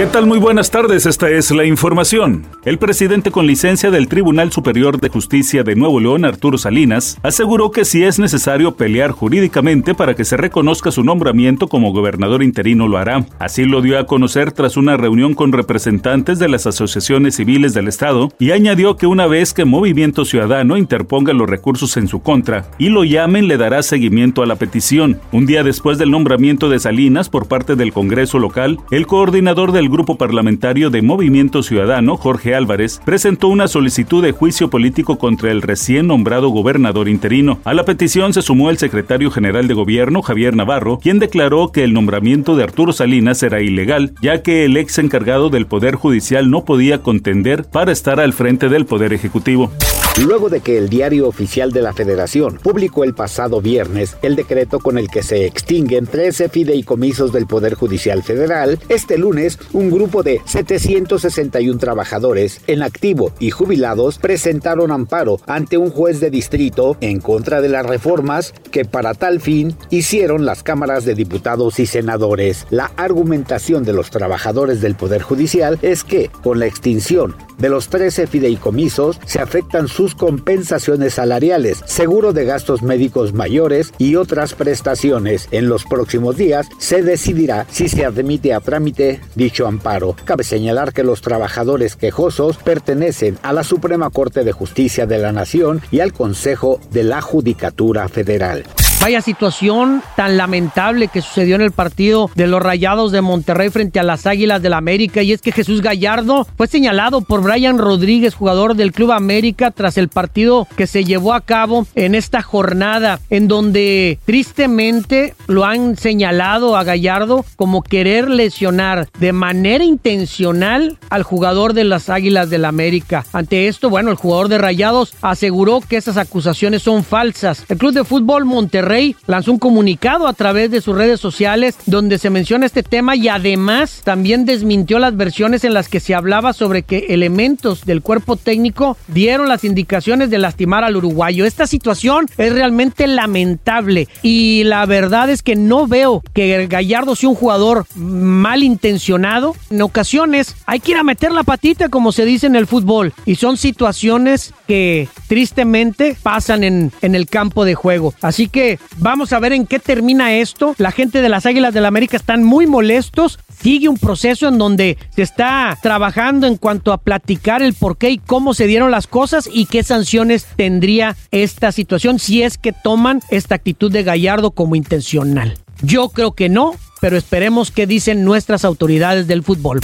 [0.00, 0.24] ¿Qué tal?
[0.24, 2.46] Muy buenas tardes, esta es la información.
[2.64, 7.70] El presidente con licencia del Tribunal Superior de Justicia de Nuevo León, Arturo Salinas, aseguró
[7.70, 12.88] que si es necesario pelear jurídicamente para que se reconozca su nombramiento como gobernador interino
[12.88, 13.26] lo hará.
[13.38, 17.86] Así lo dio a conocer tras una reunión con representantes de las asociaciones civiles del
[17.86, 22.70] Estado y añadió que una vez que Movimiento Ciudadano interponga los recursos en su contra
[22.78, 25.20] y lo llamen le dará seguimiento a la petición.
[25.30, 29.89] Un día después del nombramiento de Salinas por parte del Congreso local, el coordinador del
[29.90, 35.62] grupo parlamentario de Movimiento Ciudadano, Jorge Álvarez, presentó una solicitud de juicio político contra el
[35.62, 37.58] recién nombrado gobernador interino.
[37.64, 41.84] A la petición se sumó el secretario general de gobierno, Javier Navarro, quien declaró que
[41.84, 46.50] el nombramiento de Arturo Salinas era ilegal, ya que el ex encargado del Poder Judicial
[46.50, 49.70] no podía contender para estar al frente del Poder Ejecutivo.
[50.18, 54.78] Luego de que el Diario Oficial de la Federación publicó el pasado viernes el decreto
[54.80, 60.22] con el que se extinguen 13 fideicomisos del Poder Judicial Federal, este lunes un grupo
[60.22, 67.20] de 761 trabajadores en activo y jubilados presentaron amparo ante un juez de distrito en
[67.20, 72.66] contra de las reformas que para tal fin hicieron las cámaras de diputados y senadores.
[72.68, 77.88] La argumentación de los trabajadores del Poder Judicial es que con la extinción de los
[77.88, 85.48] 13 fideicomisos se afectan sus compensaciones salariales, seguro de gastos médicos mayores y otras prestaciones.
[85.50, 90.16] En los próximos días se decidirá si se admite a trámite dicho amparo.
[90.24, 95.32] Cabe señalar que los trabajadores quejosos pertenecen a la Suprema Corte de Justicia de la
[95.32, 98.64] Nación y al Consejo de la Judicatura Federal.
[99.00, 103.98] Vaya situación tan lamentable que sucedió en el partido de los Rayados de Monterrey frente
[103.98, 108.34] a las Águilas del América y es que Jesús Gallardo fue señalado por Brian Rodríguez,
[108.34, 113.20] jugador del Club América, tras el partido que se llevó a cabo en esta jornada
[113.30, 121.22] en donde tristemente lo han señalado a Gallardo como querer lesionar de manera intencional al
[121.22, 123.24] jugador de las Águilas del América.
[123.32, 127.64] Ante esto, bueno, el jugador de Rayados aseguró que esas acusaciones son falsas.
[127.70, 131.76] El Club de Fútbol Monterrey Rey lanzó un comunicado a través de sus redes sociales
[131.86, 136.12] donde se menciona este tema y además también desmintió las versiones en las que se
[136.14, 141.44] hablaba sobre que elementos del cuerpo técnico dieron las indicaciones de lastimar al uruguayo.
[141.44, 147.28] Esta situación es realmente lamentable y la verdad es que no veo que Gallardo sea
[147.28, 149.54] un jugador malintencionado.
[149.70, 153.12] En ocasiones hay que ir a meter la patita como se dice en el fútbol
[153.24, 158.14] y son situaciones que tristemente pasan en, en el campo de juego.
[158.22, 160.76] Así que vamos a ver en qué termina esto.
[160.78, 163.40] La gente de las Águilas del la América están muy molestos.
[163.60, 168.10] Sigue un proceso en donde se está trabajando en cuanto a platicar el por qué
[168.10, 172.72] y cómo se dieron las cosas y qué sanciones tendría esta situación si es que
[172.72, 175.58] toman esta actitud de Gallardo como intencional.
[175.82, 179.80] Yo creo que no, pero esperemos qué dicen nuestras autoridades del fútbol.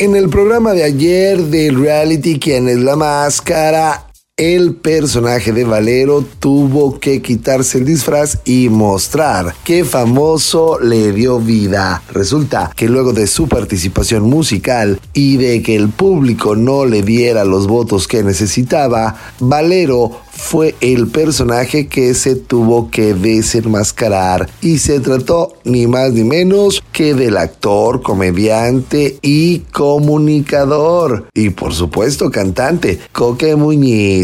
[0.00, 4.08] En el programa de ayer del reality ¿Quién es la máscara?
[4.36, 11.38] El personaje de Valero tuvo que quitarse el disfraz y mostrar qué famoso le dio
[11.38, 12.02] vida.
[12.10, 17.44] Resulta que luego de su participación musical y de que el público no le diera
[17.44, 25.00] los votos que necesitaba, Valero fue el personaje que se tuvo que desenmascarar y se
[25.00, 32.98] trató ni más ni menos que del actor, comediante y comunicador y por supuesto cantante
[33.12, 34.23] Coque Muñiz.